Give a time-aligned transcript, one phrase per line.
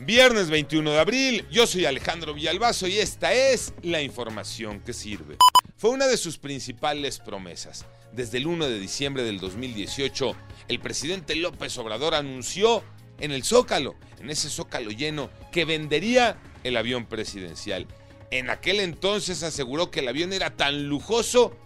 [0.00, 5.36] Viernes 21 de abril, yo soy Alejandro Villalbazo y esta es la información que sirve.
[5.76, 7.86] Fue una de sus principales promesas.
[8.10, 10.34] Desde el 1 de diciembre del 2018,
[10.66, 12.82] el presidente López Obrador anunció
[13.20, 17.86] en el Zócalo, en ese Zócalo lleno, que vendería el avión presidencial.
[18.32, 21.56] En aquel entonces aseguró que el avión era tan lujoso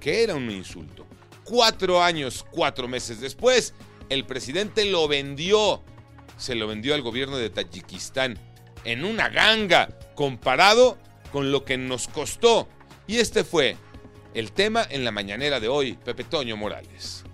[0.00, 1.06] que era un insulto.
[1.44, 3.72] Cuatro años, cuatro meses después,
[4.08, 5.84] el presidente lo vendió
[6.38, 8.38] se lo vendió al gobierno de Tayikistán
[8.84, 10.96] en una ganga comparado
[11.32, 12.68] con lo que nos costó.
[13.06, 13.76] Y este fue
[14.34, 17.24] el tema en la mañanera de hoy, Pepe Toño Morales.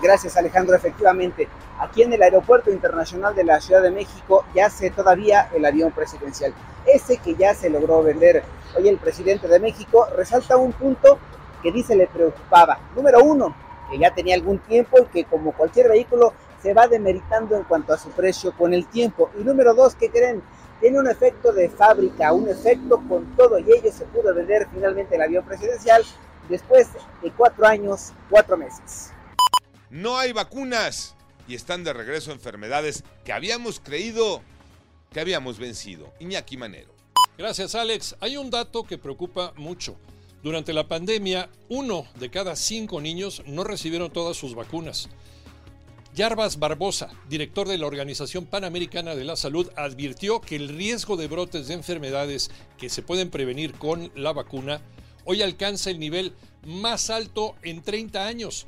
[0.00, 1.48] Gracias Alejandro, efectivamente,
[1.80, 6.54] aquí en el Aeropuerto Internacional de la Ciudad de México yace todavía el avión presidencial,
[6.86, 8.44] ese que ya se logró vender.
[8.76, 11.18] Hoy el presidente de México resalta un punto
[11.62, 12.78] que dice le preocupaba.
[12.94, 13.56] Número uno,
[13.90, 16.34] que ya tenía algún tiempo y que como cualquier vehículo
[16.66, 19.30] se va demeritando en cuanto a su precio con el tiempo.
[19.38, 20.42] Y número dos, ¿qué creen?
[20.80, 25.14] Tiene un efecto de fábrica, un efecto con todo y ello se pudo vender finalmente
[25.14, 26.02] el avión presidencial
[26.48, 26.88] después
[27.22, 29.12] de cuatro años, cuatro meses.
[29.90, 31.14] No hay vacunas
[31.46, 34.42] y están de regreso enfermedades que habíamos creído
[35.12, 36.12] que habíamos vencido.
[36.18, 36.92] Iñaki Manero.
[37.38, 38.16] Gracias Alex.
[38.18, 39.94] Hay un dato que preocupa mucho.
[40.42, 45.08] Durante la pandemia, uno de cada cinco niños no recibieron todas sus vacunas.
[46.16, 51.26] Yarbas Barbosa, director de la Organización Panamericana de la Salud, advirtió que el riesgo de
[51.26, 54.80] brotes de enfermedades que se pueden prevenir con la vacuna
[55.26, 56.32] hoy alcanza el nivel
[56.64, 58.66] más alto en 30 años.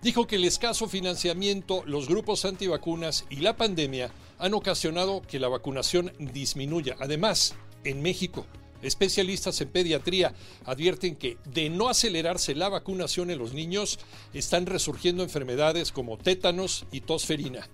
[0.00, 5.48] Dijo que el escaso financiamiento, los grupos antivacunas y la pandemia han ocasionado que la
[5.48, 6.96] vacunación disminuya.
[6.98, 8.46] Además, en México,
[8.86, 10.32] Especialistas en pediatría
[10.64, 13.98] advierten que de no acelerarse la vacunación en los niños,
[14.32, 17.68] están resurgiendo enfermedades como tétanos y tosferina.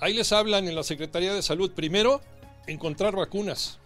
[0.00, 1.72] Ahí les hablan en la Secretaría de Salud.
[1.72, 2.20] Primero,
[2.66, 3.78] encontrar vacunas.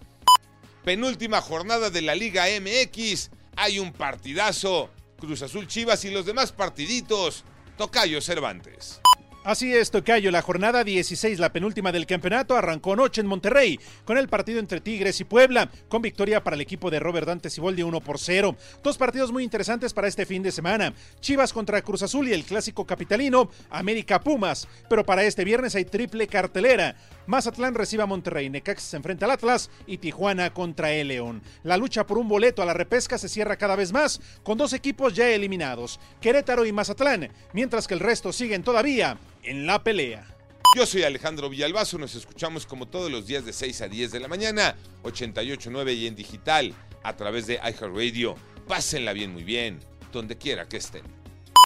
[0.85, 3.31] Penúltima jornada de la Liga MX.
[3.55, 4.91] Hay un partidazo.
[5.21, 7.45] Cruz Azul Chivas y los demás partiditos.
[7.77, 9.01] Tocayo Cervantes.
[9.47, 10.33] Así es, Tocayo.
[10.33, 14.81] La jornada 16, la penúltima del campeonato, arrancó noche en Monterrey, con el partido entre
[14.81, 18.57] Tigres y Puebla, con victoria para el equipo de Robert Dante Siboldi 1 por 0.
[18.83, 20.93] Dos partidos muy interesantes para este fin de semana.
[21.21, 24.67] Chivas contra Cruz Azul y el clásico capitalino, América Pumas.
[24.89, 26.97] Pero para este viernes hay triple cartelera.
[27.27, 31.43] Mazatlán recibe a Monterrey, Necax se enfrenta al Atlas y Tijuana contra el León.
[31.65, 34.73] La lucha por un boleto a la repesca se cierra cada vez más, con dos
[34.73, 40.25] equipos ya eliminados, Querétaro y Mazatlán, mientras que el resto siguen todavía en la pelea.
[40.77, 44.21] Yo soy Alejandro Villalbazo, nos escuchamos como todos los días de 6 a 10 de
[44.21, 48.37] la mañana, 88.9 y en digital, a través de iHeartRadio.
[48.69, 49.81] Pásenla bien, muy bien,
[50.13, 51.16] donde quiera que estén.